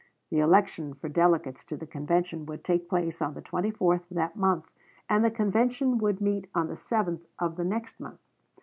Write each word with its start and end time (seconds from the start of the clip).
The 0.31 0.39
election 0.39 0.95
for 0.95 1.09
delegates 1.09 1.63
to 1.65 1.77
the 1.77 1.85
convention 1.85 2.47
would 2.47 2.63
take 2.63 2.89
place 2.89 3.21
on 3.21 3.35
the 3.35 3.41
24th 3.43 4.09
of 4.09 4.15
that 4.15 4.35
month, 4.35 4.65
and 5.07 5.23
the 5.23 5.29
convention 5.29 5.99
would 5.99 6.19
meet 6.19 6.49
on 6.55 6.69
the 6.69 6.73
7th 6.73 7.27
of 7.37 7.55
the 7.55 7.63
next 7.65 7.99
month. 7.99 8.17